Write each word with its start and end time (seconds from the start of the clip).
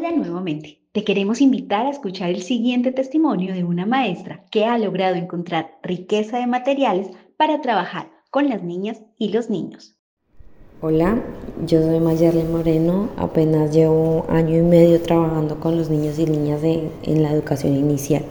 Hola 0.00 0.12
nuevamente. 0.12 0.78
Te 0.92 1.04
queremos 1.04 1.42
invitar 1.42 1.84
a 1.84 1.90
escuchar 1.90 2.30
el 2.30 2.40
siguiente 2.40 2.90
testimonio 2.90 3.52
de 3.52 3.64
una 3.64 3.84
maestra 3.84 4.46
que 4.50 4.64
ha 4.64 4.78
logrado 4.78 5.16
encontrar 5.16 5.78
riqueza 5.82 6.38
de 6.38 6.46
materiales 6.46 7.10
para 7.36 7.60
trabajar 7.60 8.10
con 8.30 8.48
las 8.48 8.62
niñas 8.62 9.02
y 9.18 9.28
los 9.28 9.50
niños. 9.50 9.98
Hola, 10.80 11.22
yo 11.66 11.82
soy 11.82 12.00
Mayerle 12.00 12.44
Moreno, 12.44 13.10
apenas 13.18 13.74
llevo 13.74 14.24
año 14.30 14.56
y 14.56 14.62
medio 14.62 15.02
trabajando 15.02 15.60
con 15.60 15.76
los 15.76 15.90
niños 15.90 16.18
y 16.18 16.24
niñas 16.24 16.62
en 16.64 17.22
la 17.22 17.32
educación 17.32 17.76
inicial. 17.76 18.24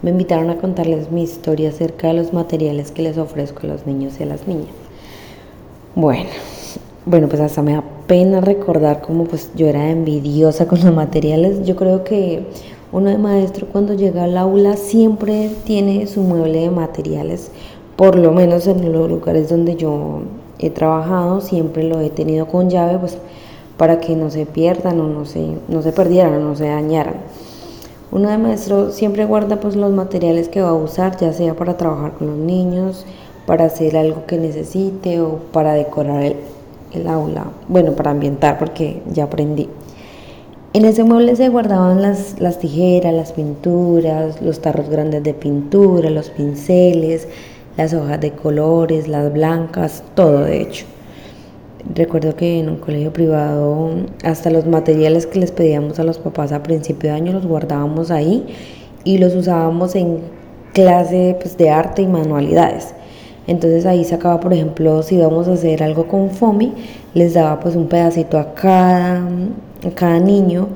Me 0.00 0.08
invitaron 0.08 0.48
a 0.48 0.56
contarles 0.56 1.10
mi 1.10 1.22
historia 1.22 1.68
acerca 1.68 2.08
de 2.08 2.14
los 2.14 2.32
materiales 2.32 2.92
que 2.92 3.02
les 3.02 3.18
ofrezco 3.18 3.66
a 3.66 3.66
los 3.66 3.86
niños 3.86 4.18
y 4.20 4.22
a 4.22 4.26
las 4.26 4.48
niñas. 4.48 4.72
Bueno, 5.94 6.30
bueno, 7.06 7.28
pues 7.28 7.40
hasta 7.42 7.60
me 7.60 7.72
da 7.72 7.84
pena 8.06 8.40
recordar 8.40 9.02
cómo 9.02 9.24
pues 9.24 9.50
yo 9.54 9.66
era 9.66 9.90
envidiosa 9.90 10.66
con 10.66 10.82
los 10.82 10.94
materiales. 10.94 11.64
Yo 11.66 11.76
creo 11.76 12.02
que 12.02 12.46
uno 12.92 13.10
de 13.10 13.18
maestro 13.18 13.66
cuando 13.70 13.94
llega 13.94 14.24
al 14.24 14.38
aula 14.38 14.76
siempre 14.76 15.50
tiene 15.64 16.06
su 16.06 16.22
mueble 16.22 16.60
de 16.60 16.70
materiales, 16.70 17.50
por 17.96 18.16
lo 18.16 18.32
menos 18.32 18.66
en 18.66 18.90
los 18.92 19.10
lugares 19.10 19.50
donde 19.50 19.76
yo 19.76 20.20
he 20.58 20.70
trabajado, 20.70 21.40
siempre 21.40 21.82
lo 21.82 22.00
he 22.00 22.08
tenido 22.08 22.46
con 22.46 22.70
llave, 22.70 22.98
pues 22.98 23.18
para 23.76 24.00
que 24.00 24.16
no 24.16 24.30
se 24.30 24.46
pierdan 24.46 25.00
o 25.00 25.08
no 25.08 25.26
se, 25.26 25.56
no 25.68 25.82
se 25.82 25.92
perdieran 25.92 26.34
o 26.34 26.40
no 26.40 26.56
se 26.56 26.68
dañaran. 26.68 27.16
Uno 28.12 28.30
de 28.30 28.38
maestro 28.38 28.92
siempre 28.92 29.26
guarda 29.26 29.60
pues 29.60 29.76
los 29.76 29.92
materiales 29.92 30.48
que 30.48 30.62
va 30.62 30.68
a 30.70 30.74
usar, 30.74 31.18
ya 31.18 31.32
sea 31.32 31.54
para 31.54 31.76
trabajar 31.76 32.12
con 32.12 32.28
los 32.28 32.36
niños, 32.36 33.04
para 33.44 33.64
hacer 33.64 33.96
algo 33.96 34.24
que 34.26 34.38
necesite 34.38 35.20
o 35.20 35.40
para 35.52 35.74
decorar 35.74 36.22
el, 36.22 36.36
el 36.94 37.06
aula, 37.06 37.44
bueno, 37.68 37.92
para 37.92 38.10
ambientar 38.10 38.58
porque 38.58 39.02
ya 39.12 39.24
aprendí. 39.24 39.68
En 40.72 40.84
ese 40.84 41.04
mueble 41.04 41.36
se 41.36 41.48
guardaban 41.50 42.02
las, 42.02 42.40
las 42.40 42.58
tijeras, 42.58 43.14
las 43.14 43.32
pinturas, 43.32 44.42
los 44.42 44.60
tarros 44.60 44.88
grandes 44.88 45.22
de 45.22 45.32
pintura, 45.32 46.10
los 46.10 46.30
pinceles, 46.30 47.28
las 47.76 47.94
hojas 47.94 48.20
de 48.20 48.32
colores, 48.32 49.06
las 49.06 49.32
blancas, 49.32 50.02
todo 50.14 50.40
de 50.40 50.62
hecho. 50.62 50.86
Recuerdo 51.94 52.34
que 52.34 52.58
en 52.58 52.70
un 52.70 52.76
colegio 52.76 53.12
privado 53.12 53.90
hasta 54.24 54.50
los 54.50 54.66
materiales 54.66 55.26
que 55.26 55.38
les 55.38 55.52
pedíamos 55.52 55.98
a 55.98 56.04
los 56.04 56.18
papás 56.18 56.50
a 56.50 56.62
principio 56.62 57.10
de 57.10 57.16
año 57.16 57.32
los 57.32 57.46
guardábamos 57.46 58.10
ahí 58.10 58.46
y 59.04 59.18
los 59.18 59.34
usábamos 59.34 59.94
en 59.94 60.20
clase 60.72 61.36
pues, 61.40 61.56
de 61.56 61.70
arte 61.70 62.02
y 62.02 62.06
manualidades. 62.06 62.94
Entonces 63.46 63.84
ahí 63.84 64.04
sacaba, 64.04 64.40
por 64.40 64.52
ejemplo, 64.52 65.02
si 65.02 65.16
íbamos 65.16 65.48
a 65.48 65.52
hacer 65.52 65.82
algo 65.82 66.08
con 66.08 66.30
FOMI, 66.30 66.72
les 67.14 67.34
daba 67.34 67.60
pues 67.60 67.76
un 67.76 67.88
pedacito 67.88 68.38
a 68.38 68.54
cada, 68.54 69.22
cada 69.94 70.18
niño, 70.18 70.68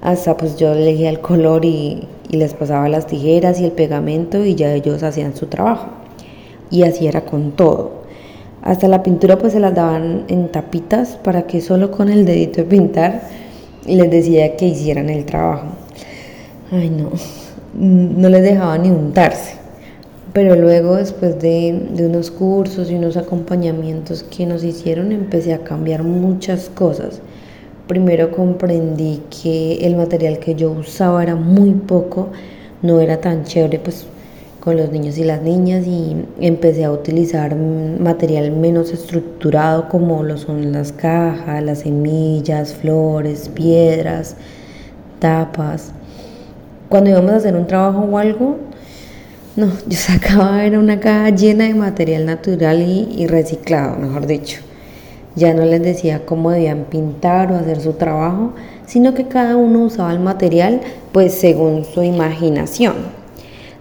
hasta 0.00 0.36
pues 0.36 0.56
yo 0.56 0.72
elegía 0.72 1.10
el 1.10 1.20
color 1.20 1.64
y, 1.64 2.08
les 2.28 2.54
pasaba 2.54 2.88
las 2.88 3.06
tijeras 3.06 3.60
y 3.60 3.64
el 3.64 3.70
pegamento 3.70 4.44
y 4.44 4.56
ya 4.56 4.74
ellos 4.74 5.04
hacían 5.04 5.36
su 5.36 5.46
trabajo. 5.46 5.86
Y 6.72 6.82
así 6.82 7.06
era 7.06 7.20
con 7.24 7.52
todo. 7.52 8.02
Hasta 8.62 8.88
la 8.88 9.04
pintura 9.04 9.38
pues 9.38 9.52
se 9.52 9.60
las 9.60 9.72
daban 9.76 10.24
en 10.26 10.50
tapitas 10.50 11.16
para 11.22 11.46
que 11.46 11.60
solo 11.60 11.92
con 11.92 12.08
el 12.08 12.26
dedito 12.26 12.62
de 12.62 12.64
pintar 12.64 13.22
les 13.86 14.10
decía 14.10 14.56
que 14.56 14.66
hicieran 14.66 15.08
el 15.08 15.24
trabajo. 15.24 15.66
Ay 16.72 16.90
no, 16.90 17.10
no 17.74 18.28
les 18.28 18.42
dejaba 18.42 18.76
ni 18.76 18.90
untarse 18.90 19.65
pero 20.36 20.54
luego 20.54 20.96
después 20.96 21.40
de, 21.40 21.88
unos 21.98 22.30
cursos 22.30 22.90
y 22.90 22.94
unos 22.96 23.16
acompañamientos 23.16 24.22
que 24.22 24.44
nos 24.44 24.64
hicieron 24.64 25.10
empecé 25.10 25.54
a 25.54 25.64
cambiar 25.64 26.02
muchas 26.02 26.68
cosas. 26.68 27.22
Primero 27.88 28.30
comprendí 28.32 29.22
que 29.30 29.86
el 29.86 29.96
material 29.96 30.38
que 30.38 30.54
yo 30.54 30.72
usaba 30.72 31.22
era 31.22 31.36
muy 31.36 31.70
poco, 31.70 32.28
no 32.82 33.00
era 33.00 33.18
tan 33.18 33.44
chévere 33.44 33.78
pues 33.78 34.04
con 34.60 34.76
los 34.76 34.92
niños 34.92 35.16
y 35.16 35.24
las 35.24 35.40
niñas 35.40 35.86
y 35.86 36.14
empecé 36.38 36.84
a 36.84 36.92
utilizar 36.92 37.56
material 37.56 38.50
menos 38.50 38.92
estructurado 38.92 39.88
como 39.88 40.22
lo 40.22 40.36
son 40.36 40.70
las 40.70 40.92
cajas, 40.92 41.62
las 41.62 41.78
semillas, 41.78 42.74
flores, 42.74 43.48
piedras, 43.48 44.36
tapas. 45.18 45.92
Cuando 46.90 47.08
íbamos 47.08 47.32
a 47.32 47.36
hacer 47.36 47.56
un 47.56 47.66
trabajo 47.66 48.00
o 48.00 48.18
algo, 48.18 48.65
no, 49.56 49.72
yo 49.88 49.96
sacaba 49.96 50.64
era 50.64 50.78
una 50.78 51.00
caja 51.00 51.30
llena 51.30 51.64
de 51.64 51.72
material 51.72 52.26
natural 52.26 52.82
y, 52.82 53.26
reciclado, 53.26 53.96
mejor 53.96 54.26
dicho. 54.26 54.60
Ya 55.34 55.54
no 55.54 55.64
les 55.64 55.82
decía 55.82 56.26
cómo 56.26 56.50
debían 56.50 56.84
pintar 56.84 57.50
o 57.50 57.56
hacer 57.56 57.80
su 57.80 57.94
trabajo, 57.94 58.52
sino 58.86 59.14
que 59.14 59.28
cada 59.28 59.56
uno 59.56 59.84
usaba 59.86 60.12
el 60.12 60.20
material 60.20 60.82
pues 61.10 61.32
según 61.32 61.86
su 61.86 62.02
imaginación. 62.02 62.96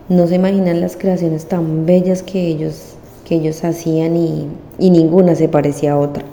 No 0.07 0.27
se 0.27 0.35
imaginan 0.35 0.79
las 0.79 0.95
creaciones 0.95 1.45
tan 1.45 1.85
bellas 1.85 2.23
que 2.23 2.47
ellos, 2.47 2.95
que 3.25 3.35
ellos 3.35 3.61
hacían 3.65 4.15
y, 4.15 4.47
y 4.79 4.89
ninguna 4.89 5.35
se 5.35 5.49
parecía 5.49 5.93
a 5.93 5.97
otra. 5.97 6.23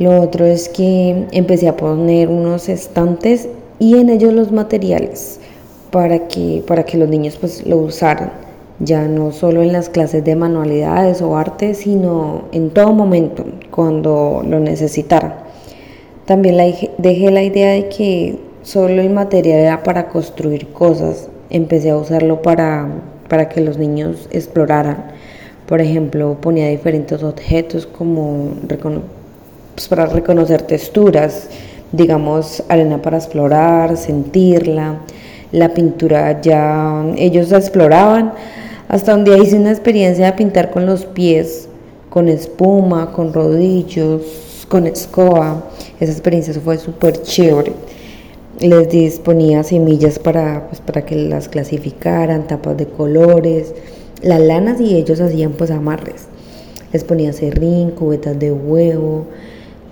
Lo 0.00 0.20
otro 0.20 0.44
es 0.44 0.68
que 0.68 1.28
empecé 1.30 1.68
a 1.68 1.76
poner 1.76 2.28
unos 2.28 2.68
estantes 2.68 3.48
y 3.78 3.96
en 3.96 4.08
ellos 4.08 4.32
los 4.32 4.50
materiales 4.50 5.38
para 5.94 6.26
que, 6.26 6.60
para 6.66 6.82
que 6.82 6.98
los 6.98 7.08
niños 7.08 7.36
pues 7.40 7.64
lo 7.64 7.76
usaran, 7.76 8.32
ya 8.80 9.06
no 9.06 9.30
solo 9.30 9.62
en 9.62 9.72
las 9.72 9.88
clases 9.88 10.24
de 10.24 10.34
manualidades 10.34 11.22
o 11.22 11.36
arte, 11.36 11.72
sino 11.74 12.46
en 12.50 12.70
todo 12.70 12.92
momento, 12.92 13.44
cuando 13.70 14.42
lo 14.44 14.58
necesitaran. 14.58 15.34
También 16.26 16.56
dejé 16.98 17.30
la 17.30 17.44
idea 17.44 17.70
de 17.74 17.88
que 17.90 18.40
solo 18.62 19.02
el 19.02 19.10
material 19.10 19.60
era 19.60 19.82
para 19.84 20.08
construir 20.08 20.72
cosas, 20.72 21.28
empecé 21.48 21.90
a 21.90 21.96
usarlo 21.96 22.42
para, 22.42 22.88
para 23.28 23.48
que 23.48 23.60
los 23.60 23.78
niños 23.78 24.28
exploraran. 24.32 25.12
Por 25.68 25.80
ejemplo, 25.80 26.38
ponía 26.40 26.66
diferentes 26.70 27.22
objetos 27.22 27.86
como 27.86 28.48
pues, 29.76 29.86
para 29.86 30.06
reconocer 30.06 30.62
texturas, 30.62 31.50
digamos, 31.92 32.64
arena 32.68 33.00
para 33.00 33.18
explorar, 33.18 33.96
sentirla, 33.96 34.98
la 35.54 35.72
pintura 35.72 36.40
ya 36.40 37.04
ellos 37.16 37.52
exploraban. 37.52 38.32
Hasta 38.88 39.14
un 39.14 39.24
día 39.24 39.38
hice 39.38 39.56
una 39.56 39.70
experiencia 39.70 40.26
de 40.26 40.32
pintar 40.32 40.72
con 40.72 40.84
los 40.84 41.06
pies, 41.06 41.68
con 42.10 42.28
espuma, 42.28 43.12
con 43.12 43.32
rodillos, 43.32 44.66
con 44.68 44.88
escoba. 44.88 45.62
Esa 46.00 46.10
experiencia 46.10 46.52
fue 46.54 46.76
súper 46.76 47.22
chévere. 47.22 47.72
Les 48.58 48.88
disponía 48.88 49.62
semillas 49.62 50.18
para, 50.18 50.66
pues, 50.66 50.80
para 50.80 51.06
que 51.06 51.14
las 51.14 51.48
clasificaran, 51.48 52.48
tapas 52.48 52.76
de 52.76 52.86
colores, 52.86 53.74
las 54.22 54.40
lanas 54.40 54.80
y 54.80 54.96
ellos 54.96 55.20
hacían 55.20 55.52
pues 55.52 55.70
amarres. 55.70 56.26
Les 56.92 57.04
ponía 57.04 57.32
serrín, 57.32 57.92
cubetas 57.92 58.38
de 58.40 58.50
huevo, 58.50 59.26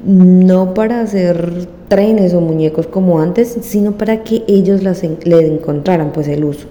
no 0.04 0.74
para 0.74 1.00
hacer 1.00 1.66
trenes 1.88 2.34
o 2.34 2.40
muñecos 2.40 2.86
como 2.86 3.20
antes, 3.20 3.58
sino 3.62 3.92
para 3.92 4.24
que 4.24 4.42
ellos 4.48 4.82
las 4.82 5.02
le 5.02 5.46
encontraran 5.46 6.12
pues 6.12 6.28
el 6.28 6.44
uso. 6.44 6.66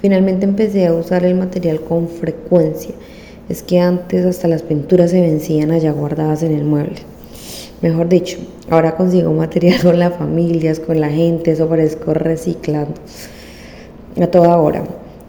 Finalmente 0.00 0.44
empecé 0.44 0.86
a 0.86 0.94
usar 0.94 1.24
el 1.24 1.34
material 1.34 1.80
con 1.80 2.08
frecuencia. 2.08 2.94
Es 3.48 3.62
que 3.62 3.80
antes 3.80 4.24
hasta 4.24 4.48
las 4.48 4.62
pinturas 4.62 5.10
se 5.10 5.20
vencían 5.20 5.72
allá 5.72 5.92
guardadas 5.92 6.42
en 6.42 6.52
el 6.52 6.64
mueble. 6.64 7.00
Mejor 7.82 8.08
dicho, 8.08 8.38
ahora 8.68 8.96
consigo 8.96 9.32
material 9.32 9.80
con 9.82 9.98
las 9.98 10.14
familias, 10.14 10.80
con 10.80 11.00
la 11.00 11.08
gente, 11.08 11.52
eso 11.52 11.68
parezco 11.68 12.14
reciclando 12.14 12.94
a 14.20 14.26
toda 14.26 14.56
hora. 14.58 14.84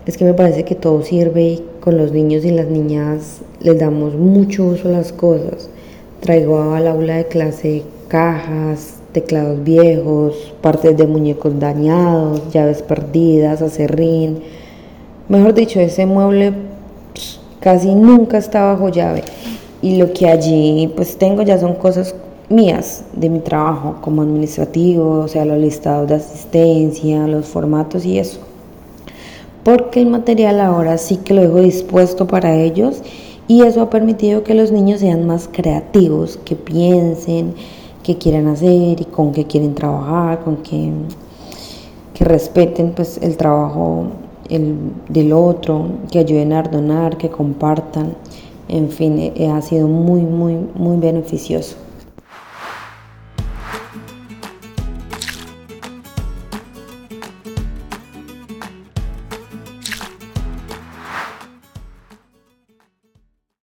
Es 0.06 0.18
que 0.18 0.26
me 0.26 0.34
parece 0.34 0.64
que 0.64 0.76
todo 0.76 1.02
sirve 1.04 1.60
con 1.80 1.98
los 1.98 2.12
niños 2.12 2.44
y 2.44 2.52
las 2.52 2.68
niñas 2.68 3.42
les 3.62 3.80
damos 3.80 4.16
mucho 4.16 4.66
uso 4.66 4.90
a 4.90 4.92
las 4.92 5.12
cosas. 5.14 5.70
Traigo 6.22 6.76
al 6.76 6.88
aula 6.88 7.16
de 7.16 7.26
clase 7.26 7.84
cajas, 8.08 8.98
teclados 9.12 9.64
viejos, 9.64 10.54
partes 10.62 10.96
de 10.96 11.08
muñecos 11.08 11.60
dañados, 11.60 12.42
llaves 12.52 12.84
perdidas, 12.84 13.64
acerrín. 13.64 14.44
Mejor 15.28 15.56
dicho, 15.56 15.80
ese 15.80 16.06
mueble 16.06 16.54
pues, 17.12 17.40
casi 17.60 17.96
nunca 17.96 18.38
está 18.38 18.66
bajo 18.66 18.90
llave. 18.90 19.24
Y 19.82 19.96
lo 19.98 20.14
que 20.14 20.30
allí 20.30 20.94
pues 20.96 21.18
tengo 21.18 21.42
ya 21.42 21.58
son 21.58 21.74
cosas 21.74 22.14
mías 22.50 23.04
de 23.14 23.28
mi 23.28 23.40
trabajo 23.40 23.98
como 24.02 24.22
administrativo, 24.22 25.22
o 25.22 25.28
sea, 25.28 25.44
los 25.44 25.58
listados 25.58 26.08
de 26.08 26.16
asistencia, 26.16 27.26
los 27.26 27.48
formatos 27.48 28.06
y 28.06 28.20
eso. 28.20 28.42
Porque 29.64 30.02
el 30.02 30.08
material 30.08 30.60
ahora 30.60 31.00
sí 31.00 31.18
que 31.18 31.34
lo 31.34 31.42
dejo 31.42 31.62
dispuesto 31.62 32.28
para 32.28 32.56
ellos 32.56 33.02
y 33.48 33.64
eso 33.64 33.82
ha 33.82 33.90
permitido 33.90 34.44
que 34.44 34.54
los 34.54 34.72
niños 34.72 35.02
sean 35.02 35.26
más 35.28 35.50
creativos, 35.52 36.40
que 36.46 36.56
piensen, 36.56 37.54
que 38.04 38.18
quieran 38.18 38.48
hacer 38.48 39.02
y 39.02 39.06
con 39.06 39.32
qué 39.32 39.46
quieren 39.46 39.76
trabajar, 39.76 40.44
con 40.44 40.58
que, 40.58 40.92
que 42.14 42.24
respeten 42.24 42.94
pues 42.94 43.18
el 43.22 43.38
trabajo 43.38 44.08
el, 44.50 44.76
del 45.10 45.34
otro, 45.34 45.86
que 46.12 46.20
ayuden 46.20 46.54
a 46.54 46.64
donar, 46.64 47.18
que 47.18 47.30
compartan. 47.30 48.16
En 48.68 48.90
fin, 48.90 49.18
eh, 49.20 49.50
ha 49.50 49.62
sido 49.62 49.88
muy, 49.88 50.22
muy, 50.22 50.58
muy 50.76 50.98
beneficioso. 50.98 51.76